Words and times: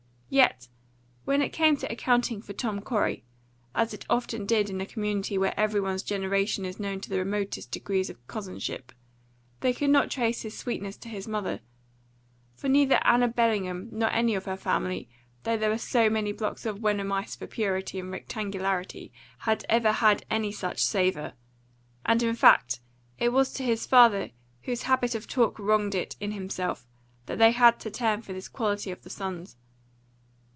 Yet, 0.33 0.69
when 1.25 1.41
it 1.41 1.49
came 1.51 1.75
to 1.75 1.91
accounting 1.91 2.41
for 2.41 2.53
Tom 2.53 2.79
Corey, 2.79 3.25
as 3.75 3.93
it 3.93 4.05
often 4.09 4.45
did 4.45 4.69
in 4.69 4.79
a 4.79 4.85
community 4.85 5.37
where 5.37 5.53
every 5.59 5.81
one's 5.81 6.03
generation 6.03 6.63
is 6.63 6.79
known 6.79 7.01
to 7.01 7.09
the 7.09 7.17
remotest 7.19 7.69
degrees 7.69 8.09
of 8.09 8.25
cousinship, 8.27 8.93
they 9.59 9.73
could 9.73 9.89
not 9.89 10.09
trace 10.09 10.43
his 10.43 10.57
sweetness 10.57 10.95
to 10.99 11.09
his 11.09 11.27
mother, 11.27 11.59
for 12.55 12.69
neither 12.69 13.01
Anna 13.05 13.27
Bellingham 13.27 13.89
nor 13.91 14.09
any 14.13 14.33
of 14.33 14.45
her 14.45 14.55
family, 14.55 15.09
though 15.43 15.57
they 15.57 15.67
were 15.67 15.77
so 15.77 16.09
many 16.09 16.31
blocks 16.31 16.65
of 16.65 16.81
Wenham 16.81 17.11
ice 17.11 17.35
for 17.35 17.45
purity 17.45 17.99
and 17.99 18.13
rectangularity, 18.13 19.11
had 19.39 19.65
ever 19.67 19.91
had 19.91 20.25
any 20.31 20.53
such 20.53 20.81
savour; 20.81 21.33
and, 22.05 22.23
in 22.23 22.35
fact, 22.35 22.79
it 23.19 23.33
was 23.33 23.51
to 23.51 23.63
his 23.63 23.85
father, 23.85 24.31
whose 24.61 24.83
habit 24.83 25.13
of 25.13 25.27
talk 25.27 25.59
wronged 25.59 25.93
it 25.93 26.15
in 26.21 26.31
himself, 26.31 26.87
that 27.25 27.37
they 27.37 27.51
had 27.51 27.81
to 27.81 27.91
turn 27.91 28.21
for 28.21 28.31
this 28.31 28.47
quality 28.47 28.91
of 28.91 29.01
the 29.01 29.09
son's. 29.09 29.57